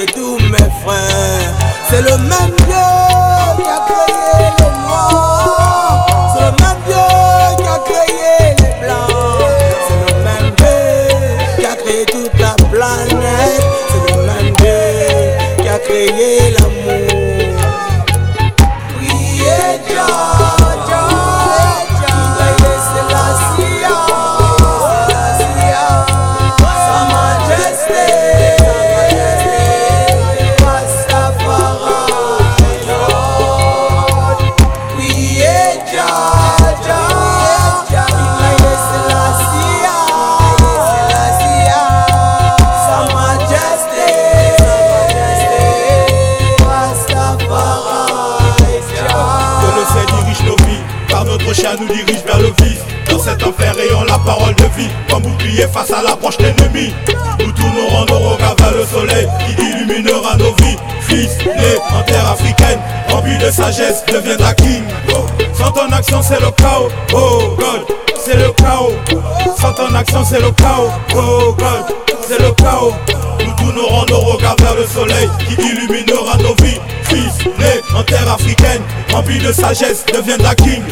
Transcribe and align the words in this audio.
tous 0.00 0.38
mes 0.38 0.70
frères. 0.82 1.52
C'est 1.88 2.00
le 2.00 2.16
même 2.16 2.54
Dieu 2.66 2.88
qui 3.56 3.68
a 3.68 3.80
créé 3.88 4.50
les 4.58 4.70
noirs. 4.80 6.06
C'est 6.34 6.44
le 6.44 6.52
même 6.62 6.80
Dieu 6.86 7.08
qui 7.58 7.66
a 7.68 7.78
créé 7.84 8.56
les 8.58 8.72
blancs. 8.80 9.12
C'est 9.86 10.00
le 10.06 10.12
même 10.24 10.48
Dieu 10.56 10.78
qui 11.58 11.64
a 11.66 11.74
créé 11.76 12.02
toute 12.06 12.36
la 12.40 12.54
planète. 12.70 13.62
C'est 13.90 14.16
le 14.16 14.22
même 14.22 14.50
Dieu 14.56 14.82
qui 15.62 15.68
a 15.68 15.78
créé 15.78 16.50
l'amour. 16.52 16.81
Car 51.52 51.52
notre 51.52 51.54
chien 51.54 51.76
nous 51.80 51.94
dirige 51.94 52.22
vers 52.24 52.38
le 52.38 52.52
vice. 52.64 52.80
Dans 53.10 53.18
cet 53.18 53.42
enfer 53.46 53.74
ayant 53.78 54.04
la 54.04 54.18
parole 54.18 54.54
de 54.54 54.64
vie, 54.76 54.88
comme 55.10 55.22
bouclier 55.22 55.66
face 55.72 55.90
à 55.90 56.02
l'approche 56.02 56.38
d'ennemis. 56.38 56.94
Nous 57.38 57.52
tournerons 57.52 58.06
nos 58.06 58.30
regards 58.30 58.56
vers 58.56 58.72
le 58.72 58.86
soleil 58.86 59.28
qui 59.46 59.62
illuminera 59.62 60.36
nos 60.36 60.54
vies. 60.54 60.76
Fils 61.00 61.38
né 61.44 61.76
en 61.90 62.02
terre 62.02 62.30
africaine, 62.30 62.78
rempli 63.08 63.36
de 63.38 63.50
sagesse, 63.50 64.04
deviendra 64.06 64.54
king. 64.54 64.82
Oh, 65.10 65.26
Sans 65.52 65.72
ton 65.72 65.92
action, 65.92 66.22
c'est 66.22 66.40
le 66.40 66.50
chaos. 66.52 66.88
Oh 67.12 67.56
God, 67.58 67.96
c'est 68.24 68.36
le 68.36 68.50
chaos. 68.52 68.94
Sans 69.60 69.72
ton 69.72 69.94
action, 69.94 70.24
c'est 70.24 70.40
le 70.40 70.50
chaos. 70.52 70.90
Oh 71.14 71.54
God, 71.58 71.96
c'est 72.26 72.40
le 72.40 72.52
chaos. 72.52 72.94
Nous 73.44 73.52
tournerons 73.52 74.06
nos 74.08 74.20
regards 74.20 74.56
vers 74.60 74.74
le 74.74 74.86
soleil 74.86 75.28
qui 75.40 75.54
illuminera 75.54 76.38
nos 76.38 76.54
vies. 76.64 76.80
Fils 77.02 77.44
né 77.58 77.80
en 77.94 78.02
terre 78.04 78.30
africaine, 78.32 78.82
rempli 79.12 79.38
de 79.38 79.52
sagesse, 79.52 80.04
deviendra 80.06 80.54
king. 80.54 80.82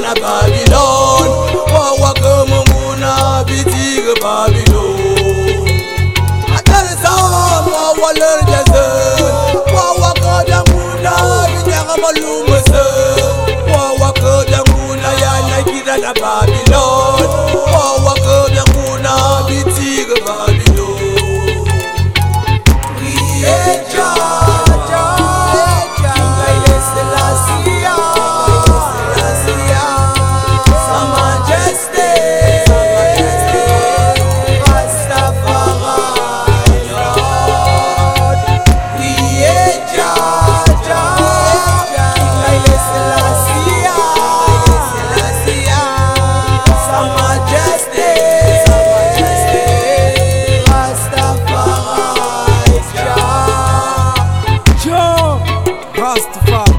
na 0.00 0.14
Babylon. 0.14 1.28
Wawa 1.74 2.14
kama 2.14 2.64
muna 2.64 3.44
bitiga 3.44 4.14
Babylon 4.22 4.96
Atari 6.56 6.94
saon 7.02 7.64
wawa 7.72 8.12
lor 8.18 8.40
jazen 8.50 9.24
Wawa 9.74 10.12
kada 10.14 10.64
muna 10.64 11.12
binyaga 11.48 11.96
malumasa 12.02 12.84
Wawa 13.74 14.12
kada 14.12 14.64
muna 14.64 15.08
yana 15.22 15.62
kira 15.62 15.96
na 15.98 16.12
Babylon. 16.14 16.49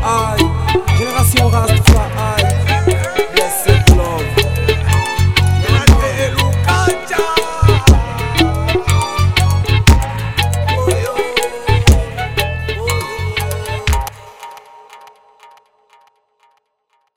Aïe, 0.03 0.45
génération 0.97 1.47
Rasta 1.49 1.90